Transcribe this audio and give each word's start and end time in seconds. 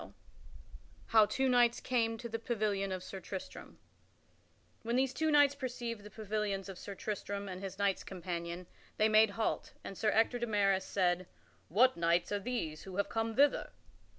[Sidenote: 0.01 0.15
How 1.09 1.25
two 1.27 1.47
knights 1.47 1.79
came 1.79 2.17
to 2.17 2.27
the 2.27 2.39
pavilion 2.39 2.91
of 2.91 3.03
Sir 3.03 3.19
Tristram] 3.19 3.77
When 4.81 4.95
these 4.95 5.13
two 5.13 5.29
knights 5.29 5.53
perceived 5.53 6.01
the 6.01 6.09
pavilions 6.09 6.67
of 6.69 6.79
Sir 6.79 6.95
Tristram 6.95 7.47
and 7.47 7.61
his 7.61 7.77
knights 7.77 8.03
companion, 8.03 8.65
they 8.97 9.07
made 9.09 9.29
halt, 9.37 9.73
and 9.83 9.95
Sir 9.95 10.09
Ector 10.09 10.39
de 10.39 10.47
Maris 10.47 10.85
said, 10.85 11.27
"What 11.67 11.97
knights 11.97 12.31
are 12.31 12.39
these 12.39 12.81
who 12.81 12.95
have 12.97 13.09
come 13.09 13.35
hither?" 13.37 13.73